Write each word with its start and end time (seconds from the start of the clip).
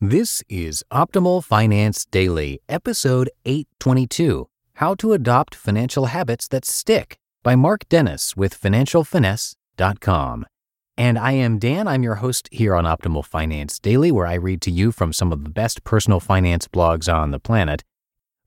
This 0.00 0.42
is 0.50 0.84
Optimal 0.92 1.42
Finance 1.42 2.04
Daily, 2.04 2.60
episode 2.68 3.30
822 3.46 4.46
How 4.74 4.94
to 4.96 5.14
Adopt 5.14 5.54
Financial 5.54 6.04
Habits 6.04 6.48
That 6.48 6.66
Stick 6.66 7.16
by 7.42 7.56
Mark 7.56 7.88
Dennis 7.88 8.36
with 8.36 8.60
FinancialFinesse.com. 8.60 10.44
And 10.98 11.18
I 11.18 11.32
am 11.32 11.58
Dan. 11.58 11.88
I'm 11.88 12.02
your 12.02 12.16
host 12.16 12.50
here 12.52 12.74
on 12.74 12.84
Optimal 12.84 13.24
Finance 13.24 13.78
Daily, 13.78 14.12
where 14.12 14.26
I 14.26 14.34
read 14.34 14.60
to 14.62 14.70
you 14.70 14.92
from 14.92 15.14
some 15.14 15.32
of 15.32 15.44
the 15.44 15.48
best 15.50 15.82
personal 15.82 16.20
finance 16.20 16.68
blogs 16.68 17.10
on 17.10 17.30
the 17.30 17.40
planet. 17.40 17.82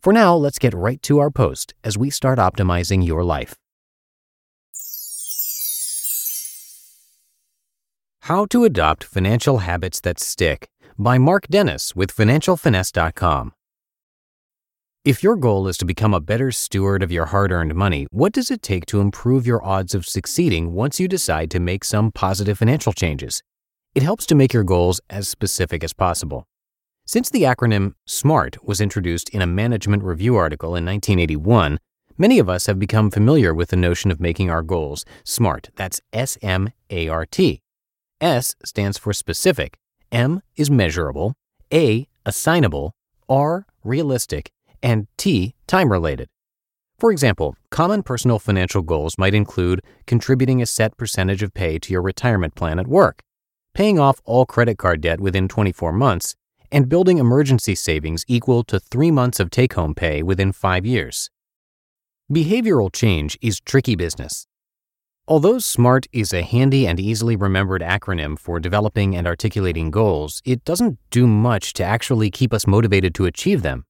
For 0.04 0.14
now, 0.14 0.36
let's 0.36 0.60
get 0.60 0.76
right 0.76 1.02
to 1.02 1.18
our 1.18 1.32
post 1.32 1.74
as 1.84 1.98
we 1.98 2.12
start 2.12 2.38
optimizing 2.38 3.04
your 3.04 3.24
life. 3.24 3.56
How 8.20 8.46
to 8.46 8.66
Adopt 8.66 9.04
Financial 9.04 9.58
Habits 9.58 10.00
That 10.02 10.20
Stick 10.20 10.70
by 11.00 11.18
Mark 11.18 11.48
Dennis 11.48 11.96
with 11.96 12.14
FinancialFinesse.com. 12.14 13.54
If 15.06 15.24
your 15.24 15.38
goal 15.38 15.70
is 15.70 15.78
to 15.78 15.86
become 15.86 16.14
a 16.14 16.20
better 16.20 16.52
steward 16.52 17.02
of 17.02 17.10
your 17.10 17.28
hard 17.28 17.54
earned 17.54 17.74
money, 17.74 18.06
what 18.12 18.34
does 18.34 18.52
it 18.52 18.62
take 18.62 18.86
to 18.88 19.00
improve 19.00 19.48
your 19.48 19.64
odds 19.66 19.96
of 19.96 20.06
succeeding 20.06 20.74
once 20.74 21.00
you 21.00 21.08
decide 21.08 21.50
to 21.52 21.60
make 21.62 21.86
some 21.86 22.12
positive 22.12 22.60
financial 22.60 22.92
changes? 22.92 23.42
It 23.96 24.04
helps 24.04 24.26
to 24.26 24.36
make 24.36 24.52
your 24.52 24.66
goals 24.66 25.00
as 25.10 25.30
specific 25.30 25.86
as 25.86 25.94
possible. 25.94 26.46
Since 27.06 27.30
the 27.30 27.44
acronym 27.44 27.94
SMART 28.06 28.62
was 28.62 28.82
introduced 28.82 29.30
in 29.30 29.42
a 29.42 29.48
management 29.48 30.04
review 30.04 30.36
article 30.36 30.76
in 30.76 30.86
1981, 30.86 31.80
many 32.18 32.40
of 32.40 32.50
us 32.50 32.66
have 32.66 32.78
become 32.78 33.10
familiar 33.10 33.54
with 33.54 33.70
the 33.70 33.78
notion 33.78 34.12
of 34.12 34.20
making 34.20 34.50
our 34.50 34.62
goals 34.62 35.06
SMART. 35.24 35.70
That's 35.78 36.02
S 36.12 36.38
M 36.42 36.74
A 36.90 37.08
R 37.08 37.26
T. 37.26 37.62
S 38.20 38.54
stands 38.66 38.98
for 38.98 39.14
specific, 39.14 39.80
M 40.12 40.42
is 40.56 40.72
measurable, 40.72 41.36
A 41.74 42.08
assignable, 42.26 42.94
R 43.28 43.66
realistic, 43.84 44.52
and 44.82 45.08
T 45.18 45.56
time 45.68 45.92
related. 45.92 46.28
For 46.98 47.12
example, 47.12 47.56
common 47.72 48.04
personal 48.04 48.40
financial 48.40 48.82
goals 48.82 49.18
might 49.18 49.34
include 49.34 49.82
contributing 50.06 50.62
a 50.62 50.66
set 50.66 50.98
percentage 50.98 51.42
of 51.42 51.54
pay 51.54 51.80
to 51.80 51.94
your 51.94 52.02
retirement 52.02 52.56
plan 52.56 52.78
at 52.80 52.88
work, 52.88 53.22
paying 53.74 54.00
off 54.00 54.20
all 54.26 54.46
credit 54.46 54.78
card 54.78 55.00
debt 55.02 55.22
within 55.22 55.48
24 55.48 55.94
months, 55.94 56.36
and 56.72 56.90
building 56.90 57.18
emergency 57.18 57.74
savings 57.76 58.26
equal 58.28 58.64
to 58.66 58.80
three 58.80 59.12
months 59.12 59.40
of 59.40 59.50
take 59.50 59.74
home 59.74 59.96
pay 59.96 60.22
within 60.22 60.52
five 60.52 60.86
years. 60.86 61.30
Behavioral 62.32 62.92
change 62.92 63.38
is 63.42 63.60
tricky 63.60 63.96
business. 63.96 64.46
Although 65.30 65.60
SMART 65.60 66.08
is 66.12 66.34
a 66.34 66.42
handy 66.42 66.88
and 66.88 67.00
easily 67.00 67.36
remembered 67.36 67.84
acronym 67.84 68.36
for 68.36 68.60
developing 68.60 69.16
and 69.16 69.28
articulating 69.28 69.92
goals, 69.92 70.42
it 70.44 70.66
doesn't 70.66 70.98
do 71.12 71.28
much 71.28 71.74
to 71.74 71.84
actually 71.84 72.32
keep 72.32 72.52
us 72.52 72.66
motivated 72.66 73.14
to 73.14 73.28
achieve 73.28 73.62
them. 73.62 73.86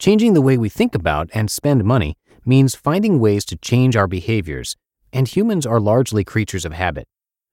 Changing 0.00 0.34
the 0.34 0.42
way 0.42 0.58
we 0.58 0.68
think 0.68 0.96
about 0.96 1.30
and 1.32 1.48
spend 1.48 1.84
money 1.84 2.16
means 2.44 2.74
finding 2.74 3.20
ways 3.20 3.44
to 3.44 3.56
change 3.56 3.94
our 3.94 4.08
behaviors, 4.08 4.74
and 5.12 5.28
humans 5.28 5.64
are 5.64 5.78
largely 5.78 6.24
creatures 6.24 6.64
of 6.64 6.72
habit. 6.72 7.06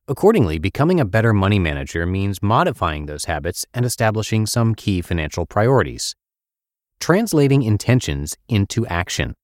Accordingly, 0.08 0.58
becoming 0.58 1.00
a 1.00 1.06
better 1.06 1.32
money 1.32 1.60
manager 1.60 2.08
means 2.08 2.42
modifying 2.42 3.06
those 3.06 3.26
habits 3.26 3.68
and 3.72 3.86
establishing 3.86 4.48
some 4.48 4.74
key 4.74 5.00
financial 5.00 5.46
priorities. 5.46 6.16
Translating 7.00 7.62
intentions 7.62 8.36
into 8.50 8.88
action. 8.88 9.36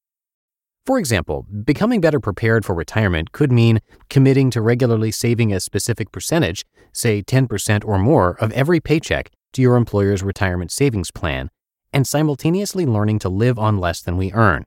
For 0.86 1.00
example, 1.00 1.48
becoming 1.64 2.02
better 2.02 2.20
prepared 2.20 2.66
for 2.66 2.76
retirement 2.76 3.32
could 3.32 3.54
mean 3.54 3.80
committing 4.10 4.50
to 4.50 4.62
regularly 4.62 5.12
saving 5.12 5.54
a 5.54 5.62
specific 5.62 6.12
percentage, 6.12 6.66
say 6.92 7.22
10% 7.22 7.86
or 7.86 7.98
more, 7.98 8.38
of 8.42 8.52
every 8.52 8.82
paycheck 8.82 9.32
to 9.54 9.62
your 9.62 9.78
employer's 9.78 10.24
retirement 10.24 10.72
savings 10.72 11.10
plan, 11.10 11.50
and 11.94 12.06
simultaneously 12.06 12.86
learning 12.86 13.20
to 13.20 13.30
live 13.30 13.58
on 13.58 13.78
less 13.78 14.02
than 14.02 14.18
we 14.18 14.34
earn. 14.34 14.66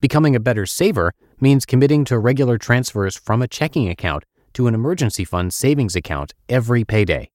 Becoming 0.00 0.34
a 0.34 0.40
better 0.40 0.66
saver 0.66 1.12
means 1.40 1.64
committing 1.64 2.04
to 2.06 2.18
regular 2.18 2.58
transfers 2.58 3.16
from 3.16 3.40
a 3.40 3.46
checking 3.46 3.88
account 3.88 4.24
to 4.54 4.66
an 4.66 4.74
emergency 4.74 5.24
fund 5.24 5.54
savings 5.54 5.94
account 5.94 6.34
every 6.48 6.84
payday. 6.84 7.30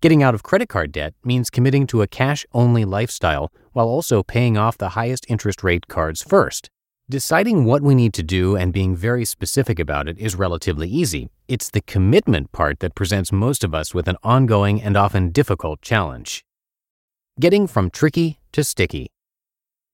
Getting 0.00 0.22
out 0.22 0.34
of 0.34 0.42
credit 0.42 0.70
card 0.70 0.92
debt 0.92 1.12
means 1.24 1.50
committing 1.50 1.86
to 1.88 2.00
a 2.00 2.06
cash 2.06 2.46
only 2.54 2.86
lifestyle 2.86 3.52
while 3.72 3.86
also 3.86 4.22
paying 4.22 4.56
off 4.56 4.78
the 4.78 4.90
highest 4.90 5.26
interest 5.28 5.62
rate 5.62 5.88
cards 5.88 6.22
first. 6.22 6.70
Deciding 7.10 7.64
what 7.64 7.82
we 7.82 7.96
need 7.96 8.14
to 8.14 8.22
do 8.22 8.54
and 8.54 8.72
being 8.72 8.94
very 8.94 9.24
specific 9.24 9.80
about 9.80 10.06
it 10.06 10.16
is 10.16 10.36
relatively 10.36 10.88
easy. 10.88 11.28
It's 11.48 11.68
the 11.68 11.80
commitment 11.80 12.52
part 12.52 12.78
that 12.78 12.94
presents 12.94 13.32
most 13.32 13.64
of 13.64 13.74
us 13.74 13.92
with 13.92 14.06
an 14.06 14.16
ongoing 14.22 14.80
and 14.80 14.96
often 14.96 15.30
difficult 15.30 15.82
challenge. 15.82 16.44
Getting 17.40 17.66
from 17.66 17.90
tricky 17.90 18.38
to 18.52 18.62
sticky. 18.62 19.08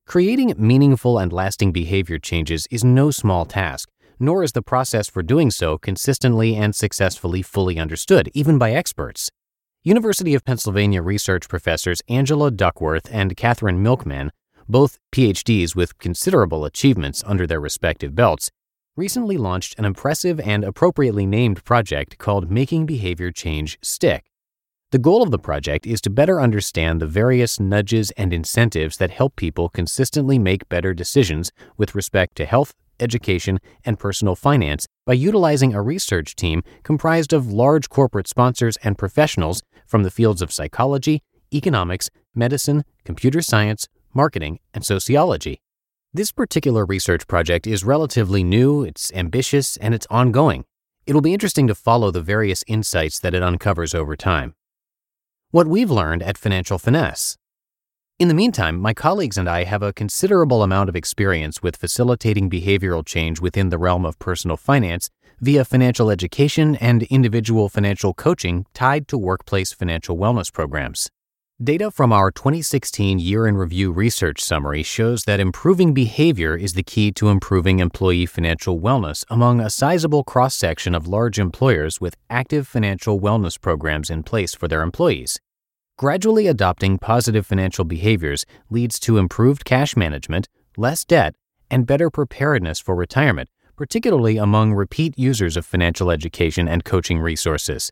Creating 0.06 0.53
meaningful 0.59 1.19
and 1.19 1.32
lasting 1.32 1.72
behavior 1.72 2.19
changes 2.19 2.66
is 2.71 2.84
no 2.84 3.10
small 3.10 3.47
task, 3.47 3.88
nor 4.21 4.43
is 4.43 4.53
the 4.53 4.60
process 4.60 5.09
for 5.09 5.22
doing 5.22 5.50
so 5.50 5.78
consistently 5.78 6.55
and 6.55 6.76
successfully 6.76 7.41
fully 7.41 7.78
understood, 7.78 8.28
even 8.34 8.59
by 8.59 8.72
experts. 8.72 9.31
University 9.82 10.34
of 10.34 10.44
Pennsylvania 10.44 11.00
research 11.00 11.49
professors 11.49 12.03
Angela 12.10 12.50
Duckworth 12.50 13.09
and 13.10 13.38
Katherine 13.38 13.82
Milkman 13.82 14.32
both 14.69 14.99
PhDs 15.12 15.75
with 15.75 15.99
considerable 15.99 16.65
achievements 16.65 17.22
under 17.27 17.47
their 17.47 17.60
respective 17.60 18.15
belts, 18.15 18.50
recently 18.97 19.37
launched 19.37 19.78
an 19.78 19.84
impressive 19.84 20.41
and 20.41 20.65
appropriately 20.65 21.27
named 21.27 21.65
project 21.65 22.19
called 22.19 22.50
Making 22.50 22.87
Behavior 22.87 23.31
Change 23.31 23.78
Stick. 23.82 24.25
The 24.93 24.99
goal 24.99 25.22
of 25.22 25.31
the 25.31 25.38
project 25.38 25.87
is 25.87 26.00
to 26.03 26.10
better 26.10 26.41
understand 26.41 27.00
the 27.00 27.06
various 27.06 27.59
nudges 27.59 28.12
and 28.12 28.32
incentives 28.32 28.97
that 28.99 29.10
help 29.10 29.37
people 29.37 29.69
consistently 29.69 30.38
make 30.38 30.69
better 30.69 30.94
decisions 30.94 31.50
with 31.76 31.94
respect 31.94 32.37
to 32.37 32.47
health, 32.47 32.72
education, 33.00 33.58
and 33.85 33.99
personal 33.99 34.37
finance 34.37 34.87
by 35.05 35.12
utilizing 35.12 35.75
a 35.75 35.82
research 35.82 36.37
team 36.37 36.62
comprised 36.82 37.32
of 37.32 37.52
large 37.52 37.88
corporate 37.88 38.29
sponsors 38.29 38.76
and 38.79 38.96
professionals 38.96 39.62
from 39.87 40.02
the 40.02 40.11
fields 40.11 40.40
of 40.40 40.52
psychology, 40.52 41.23
economics, 41.52 42.08
medicine, 42.35 42.85
computer 43.05 43.43
science, 43.43 43.88
marketing, 44.16 44.58
and 44.74 44.84
sociology. 44.84 45.60
This 46.12 46.32
particular 46.32 46.86
research 46.86 47.26
project 47.28 47.66
is 47.66 47.84
relatively 47.84 48.42
new, 48.42 48.82
it's 48.82 49.12
ambitious, 49.12 49.76
and 49.76 49.94
it's 49.94 50.06
ongoing. 50.10 50.64
It'll 51.06 51.20
be 51.20 51.34
interesting 51.34 51.66
to 51.68 51.74
follow 51.74 52.10
the 52.10 52.22
various 52.22 52.64
insights 52.66 53.20
that 53.20 53.34
it 53.34 53.42
uncovers 53.42 53.94
over 53.94 54.16
time. 54.16 54.54
What 55.50 55.68
we've 55.68 55.90
learned 55.90 56.22
at 56.22 56.38
Financial 56.38 56.78
Finesse. 56.78 57.36
In 58.18 58.28
the 58.28 58.34
meantime, 58.34 58.80
my 58.80 58.94
colleagues 58.94 59.36
and 59.36 59.46
I 59.46 59.64
have 59.64 59.82
a 59.82 59.92
considerable 59.92 60.62
amount 60.62 60.88
of 60.88 60.96
experience 60.96 61.62
with 61.62 61.76
facilitating 61.76 62.48
behavioral 62.48 63.04
change 63.04 63.40
within 63.40 63.68
the 63.68 63.78
realm 63.78 64.06
of 64.06 64.18
personal 64.18 64.56
finance 64.56 65.10
via 65.38 65.66
financial 65.66 66.10
education 66.10 66.76
and 66.76 67.02
individual 67.04 67.68
financial 67.68 68.14
coaching 68.14 68.64
tied 68.72 69.06
to 69.08 69.18
workplace 69.18 69.74
financial 69.74 70.16
wellness 70.16 70.50
programs. 70.50 71.10
Data 71.64 71.91
from 71.91 72.12
our 72.12 72.31
2016 72.31 73.19
Year 73.19 73.47
in 73.47 73.56
Review 73.56 73.91
research 73.91 74.44
summary 74.44 74.82
shows 74.82 75.25
that 75.25 75.41
improving 75.41 75.94
behavior 75.94 76.55
is 76.55 76.75
the 76.75 76.82
key 76.82 77.11
to 77.12 77.31
improving 77.31 77.79
employee 77.79 78.26
financial 78.26 78.79
wellness 78.79 79.25
among 79.31 79.61
a 79.61 79.70
sizable 79.70 80.23
cross 80.23 80.55
section 80.55 80.94
of 80.94 81.06
large 81.06 81.38
employers 81.38 81.99
with 81.99 82.14
active 82.29 82.69
financial 82.69 83.19
wellness 83.19 83.58
programs 83.58 84.11
in 84.11 84.23
place 84.23 84.55
for 84.55 84.69
their 84.69 84.82
employees. 84.82 85.41
Gradually 85.97 86.47
adopting 86.47 86.99
positive 86.99 87.47
financial 87.47 87.87
behaviors 87.87 88.44
leads 88.69 88.99
to 88.99 89.17
improved 89.17 89.64
cash 89.64 89.97
management, 89.97 90.50
less 90.76 91.06
debt, 91.06 91.35
and 91.70 91.87
better 91.87 92.11
preparedness 92.11 92.81
for 92.81 92.94
retirement, 92.94 93.49
particularly 93.79 94.37
among 94.37 94.75
repeat 94.75 95.19
users 95.19 95.56
of 95.56 95.64
financial 95.64 96.11
education 96.11 96.69
and 96.69 96.85
coaching 96.85 97.19
resources. 97.19 97.91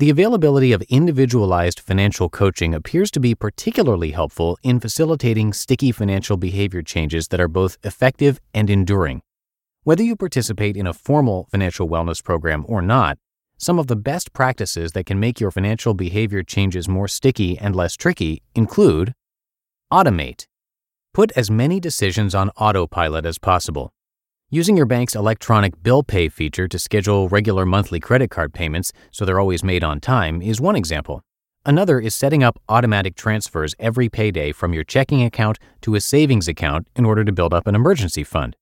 The 0.00 0.10
availability 0.10 0.72
of 0.72 0.82
individualized 0.82 1.78
financial 1.78 2.28
coaching 2.28 2.74
appears 2.74 3.12
to 3.12 3.20
be 3.20 3.36
particularly 3.36 4.10
helpful 4.10 4.58
in 4.64 4.80
facilitating 4.80 5.52
sticky 5.52 5.92
financial 5.92 6.36
behavior 6.36 6.82
changes 6.82 7.28
that 7.28 7.40
are 7.40 7.46
both 7.46 7.78
effective 7.84 8.40
and 8.52 8.68
enduring. 8.68 9.22
Whether 9.84 10.02
you 10.02 10.16
participate 10.16 10.76
in 10.76 10.88
a 10.88 10.92
formal 10.92 11.46
financial 11.48 11.88
wellness 11.88 12.24
program 12.24 12.64
or 12.66 12.82
not, 12.82 13.18
some 13.56 13.78
of 13.78 13.86
the 13.86 13.94
best 13.94 14.32
practices 14.32 14.92
that 14.92 15.06
can 15.06 15.20
make 15.20 15.38
your 15.38 15.52
financial 15.52 15.94
behavior 15.94 16.42
changes 16.42 16.88
more 16.88 17.06
sticky 17.06 17.56
and 17.56 17.76
less 17.76 17.94
tricky 17.94 18.42
include 18.56 19.14
automate. 19.92 20.48
Put 21.12 21.30
as 21.36 21.52
many 21.52 21.78
decisions 21.78 22.34
on 22.34 22.50
autopilot 22.56 23.24
as 23.24 23.38
possible. 23.38 23.92
Using 24.50 24.76
your 24.76 24.86
bank's 24.86 25.16
electronic 25.16 25.82
bill 25.82 26.04
pay 26.04 26.28
feature 26.28 26.68
to 26.68 26.78
schedule 26.78 27.28
regular 27.28 27.66
monthly 27.66 27.98
credit 27.98 28.30
card 28.30 28.54
payments 28.54 28.92
so 29.10 29.24
they're 29.24 29.40
always 29.40 29.64
made 29.64 29.82
on 29.82 29.98
time 29.98 30.40
is 30.40 30.60
one 30.60 30.76
example. 30.76 31.22
Another 31.66 31.98
is 31.98 32.14
setting 32.14 32.44
up 32.44 32.60
automatic 32.68 33.16
transfers 33.16 33.74
every 33.80 34.08
payday 34.08 34.52
from 34.52 34.72
your 34.72 34.84
checking 34.84 35.24
account 35.24 35.58
to 35.80 35.96
a 35.96 36.00
savings 36.00 36.46
account 36.46 36.86
in 36.94 37.04
order 37.04 37.24
to 37.24 37.32
build 37.32 37.52
up 37.52 37.66
an 37.66 37.74
emergency 37.74 38.22
fund. 38.22 38.54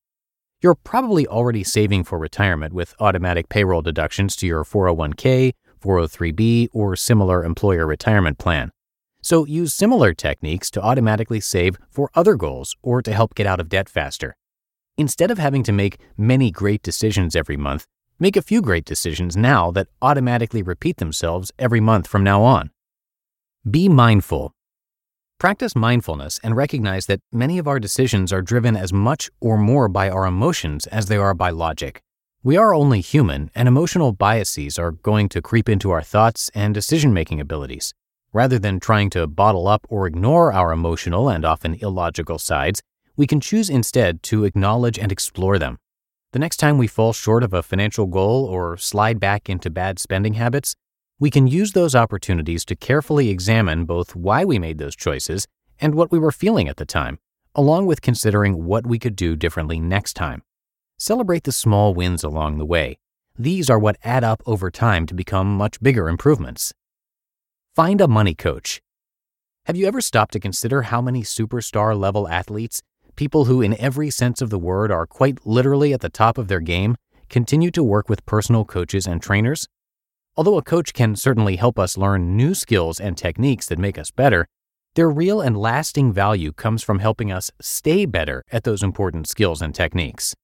You're 0.62 0.76
probably 0.76 1.26
already 1.26 1.62
saving 1.62 2.04
for 2.04 2.18
retirement 2.18 2.72
with 2.72 2.94
automatic 2.98 3.50
payroll 3.50 3.82
deductions 3.82 4.34
to 4.36 4.46
your 4.46 4.64
401k, 4.64 5.52
403b, 5.78 6.68
or 6.72 6.96
similar 6.96 7.44
employer 7.44 7.86
retirement 7.86 8.38
plan. 8.38 8.70
So 9.20 9.44
use 9.44 9.74
similar 9.74 10.14
techniques 10.14 10.70
to 10.70 10.80
automatically 10.80 11.40
save 11.40 11.76
for 11.90 12.08
other 12.14 12.34
goals 12.36 12.76
or 12.82 13.02
to 13.02 13.12
help 13.12 13.34
get 13.34 13.46
out 13.46 13.60
of 13.60 13.68
debt 13.68 13.90
faster. 13.90 14.36
Instead 14.98 15.30
of 15.30 15.38
having 15.38 15.62
to 15.62 15.72
make 15.72 15.98
many 16.18 16.50
great 16.50 16.82
decisions 16.82 17.34
every 17.34 17.56
month, 17.56 17.86
make 18.18 18.36
a 18.36 18.42
few 18.42 18.60
great 18.60 18.84
decisions 18.84 19.36
now 19.36 19.70
that 19.70 19.88
automatically 20.02 20.62
repeat 20.62 20.98
themselves 20.98 21.50
every 21.58 21.80
month 21.80 22.06
from 22.06 22.22
now 22.22 22.42
on. 22.42 22.70
Be 23.68 23.88
mindful. 23.88 24.52
Practice 25.38 25.74
mindfulness 25.74 26.38
and 26.44 26.54
recognize 26.54 27.06
that 27.06 27.20
many 27.32 27.58
of 27.58 27.66
our 27.66 27.80
decisions 27.80 28.32
are 28.32 28.42
driven 28.42 28.76
as 28.76 28.92
much 28.92 29.30
or 29.40 29.56
more 29.56 29.88
by 29.88 30.10
our 30.10 30.26
emotions 30.26 30.86
as 30.88 31.06
they 31.06 31.16
are 31.16 31.34
by 31.34 31.50
logic. 31.50 32.00
We 32.44 32.56
are 32.56 32.74
only 32.74 33.00
human, 33.00 33.50
and 33.54 33.68
emotional 33.68 34.12
biases 34.12 34.78
are 34.78 34.92
going 34.92 35.28
to 35.30 35.40
creep 35.40 35.68
into 35.68 35.90
our 35.90 36.02
thoughts 36.02 36.50
and 36.54 36.74
decision 36.74 37.14
making 37.14 37.40
abilities. 37.40 37.94
Rather 38.32 38.58
than 38.58 38.78
trying 38.78 39.10
to 39.10 39.26
bottle 39.26 39.68
up 39.68 39.86
or 39.88 40.06
ignore 40.06 40.52
our 40.52 40.70
emotional 40.72 41.28
and 41.28 41.44
often 41.44 41.74
illogical 41.74 42.38
sides, 42.38 42.82
we 43.16 43.26
can 43.26 43.40
choose 43.40 43.68
instead 43.68 44.22
to 44.24 44.44
acknowledge 44.44 44.98
and 44.98 45.12
explore 45.12 45.58
them. 45.58 45.78
The 46.32 46.38
next 46.38 46.56
time 46.56 46.78
we 46.78 46.86
fall 46.86 47.12
short 47.12 47.42
of 47.42 47.52
a 47.52 47.62
financial 47.62 48.06
goal 48.06 48.46
or 48.46 48.76
slide 48.76 49.20
back 49.20 49.50
into 49.50 49.68
bad 49.68 49.98
spending 49.98 50.34
habits, 50.34 50.74
we 51.18 51.30
can 51.30 51.46
use 51.46 51.72
those 51.72 51.94
opportunities 51.94 52.64
to 52.64 52.74
carefully 52.74 53.28
examine 53.28 53.84
both 53.84 54.16
why 54.16 54.44
we 54.44 54.58
made 54.58 54.78
those 54.78 54.96
choices 54.96 55.46
and 55.78 55.94
what 55.94 56.10
we 56.10 56.18
were 56.18 56.32
feeling 56.32 56.68
at 56.68 56.78
the 56.78 56.86
time, 56.86 57.18
along 57.54 57.86
with 57.86 58.00
considering 58.00 58.64
what 58.64 58.86
we 58.86 58.98
could 58.98 59.14
do 59.14 59.36
differently 59.36 59.78
next 59.78 60.14
time. 60.14 60.42
Celebrate 60.98 61.44
the 61.44 61.52
small 61.52 61.94
wins 61.94 62.24
along 62.24 62.58
the 62.58 62.64
way. 62.64 62.98
These 63.38 63.68
are 63.68 63.78
what 63.78 63.98
add 64.02 64.24
up 64.24 64.42
over 64.46 64.70
time 64.70 65.04
to 65.06 65.14
become 65.14 65.56
much 65.56 65.80
bigger 65.82 66.08
improvements. 66.08 66.72
Find 67.76 68.00
a 68.00 68.08
money 68.08 68.34
coach. 68.34 68.80
Have 69.66 69.76
you 69.76 69.86
ever 69.86 70.00
stopped 70.00 70.32
to 70.32 70.40
consider 70.40 70.82
how 70.82 71.00
many 71.00 71.22
superstar 71.22 71.98
level 71.98 72.26
athletes 72.28 72.82
people 73.16 73.44
who, 73.44 73.60
in 73.60 73.78
every 73.80 74.10
sense 74.10 74.40
of 74.40 74.50
the 74.50 74.58
word, 74.58 74.90
are 74.90 75.06
quite 75.06 75.46
literally 75.46 75.92
at 75.92 76.00
the 76.00 76.08
top 76.08 76.38
of 76.38 76.48
their 76.48 76.60
game, 76.60 76.96
continue 77.28 77.70
to 77.70 77.82
work 77.82 78.08
with 78.08 78.26
personal 78.26 78.64
coaches 78.64 79.06
and 79.06 79.22
trainers? 79.22 79.68
Although 80.36 80.56
a 80.56 80.62
coach 80.62 80.94
can 80.94 81.14
certainly 81.16 81.56
help 81.56 81.78
us 81.78 81.98
learn 81.98 82.36
new 82.36 82.54
skills 82.54 82.98
and 82.98 83.16
techniques 83.16 83.66
that 83.66 83.78
make 83.78 83.98
us 83.98 84.10
better, 84.10 84.46
their 84.94 85.08
real 85.08 85.40
and 85.40 85.56
lasting 85.56 86.12
value 86.12 86.52
comes 86.52 86.82
from 86.82 86.98
helping 86.98 87.32
us 87.32 87.50
stay 87.60 88.04
better 88.04 88.44
at 88.52 88.64
those 88.64 88.82
important 88.82 89.26
skills 89.26 89.62
and 89.62 89.74
techniques. 89.74 90.34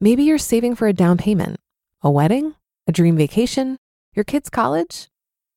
Maybe 0.00 0.24
you're 0.24 0.38
saving 0.38 0.74
for 0.74 0.88
a 0.88 0.92
down 0.92 1.18
payment, 1.18 1.60
a 2.02 2.10
wedding, 2.10 2.56
a 2.88 2.92
dream 2.92 3.16
vacation, 3.16 3.76
your 4.12 4.24
kid's 4.24 4.50
college 4.50 5.09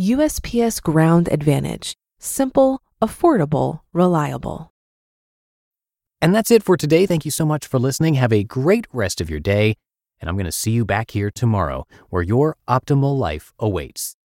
USPS 0.00 0.80
Ground 0.80 1.28
Advantage: 1.32 1.96
simple, 2.20 2.80
affordable, 3.02 3.80
reliable. 3.92 4.72
And 6.22 6.32
that's 6.32 6.52
it 6.52 6.62
for 6.62 6.76
today. 6.76 7.04
Thank 7.04 7.24
you 7.24 7.32
so 7.32 7.44
much 7.44 7.66
for 7.66 7.80
listening. 7.80 8.14
Have 8.14 8.32
a 8.32 8.44
great 8.44 8.86
rest 8.92 9.20
of 9.20 9.28
your 9.28 9.40
day, 9.40 9.74
and 10.20 10.30
I'm 10.30 10.36
going 10.36 10.46
to 10.46 10.52
see 10.52 10.70
you 10.70 10.84
back 10.84 11.10
here 11.10 11.32
tomorrow 11.32 11.84
where 12.10 12.22
your 12.22 12.56
optimal 12.68 13.18
life 13.18 13.52
awaits. 13.58 14.14